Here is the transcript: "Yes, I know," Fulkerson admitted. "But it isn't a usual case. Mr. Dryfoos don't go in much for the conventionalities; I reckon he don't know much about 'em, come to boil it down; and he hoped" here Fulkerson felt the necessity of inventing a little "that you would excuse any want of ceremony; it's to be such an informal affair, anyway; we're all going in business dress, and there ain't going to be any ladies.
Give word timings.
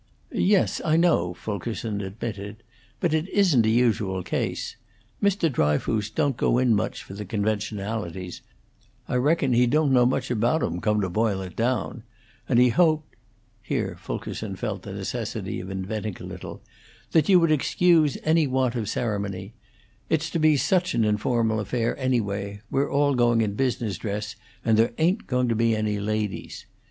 "Yes, 0.33 0.81
I 0.83 0.97
know," 0.97 1.35
Fulkerson 1.35 2.01
admitted. 2.01 2.63
"But 2.99 3.13
it 3.13 3.29
isn't 3.29 3.67
a 3.67 3.69
usual 3.69 4.23
case. 4.23 4.75
Mr. 5.21 5.47
Dryfoos 5.47 6.09
don't 6.09 6.35
go 6.35 6.57
in 6.57 6.73
much 6.75 7.03
for 7.03 7.13
the 7.13 7.23
conventionalities; 7.23 8.41
I 9.07 9.17
reckon 9.17 9.53
he 9.53 9.67
don't 9.67 9.93
know 9.93 10.07
much 10.07 10.31
about 10.31 10.63
'em, 10.63 10.81
come 10.81 11.01
to 11.01 11.09
boil 11.11 11.41
it 11.41 11.55
down; 11.55 12.01
and 12.49 12.57
he 12.57 12.69
hoped" 12.69 13.15
here 13.61 13.95
Fulkerson 13.99 14.55
felt 14.55 14.81
the 14.81 14.93
necessity 14.93 15.59
of 15.59 15.69
inventing 15.69 16.17
a 16.19 16.23
little 16.25 16.63
"that 17.11 17.29
you 17.29 17.39
would 17.39 17.51
excuse 17.51 18.17
any 18.23 18.47
want 18.47 18.73
of 18.73 18.89
ceremony; 18.89 19.53
it's 20.09 20.31
to 20.31 20.39
be 20.39 20.57
such 20.57 20.95
an 20.95 21.05
informal 21.05 21.59
affair, 21.59 21.95
anyway; 21.99 22.59
we're 22.71 22.89
all 22.91 23.13
going 23.13 23.41
in 23.41 23.53
business 23.53 23.99
dress, 23.99 24.35
and 24.65 24.79
there 24.79 24.93
ain't 24.97 25.27
going 25.27 25.47
to 25.47 25.53
be 25.55 25.75
any 25.75 25.99
ladies. 25.99 26.65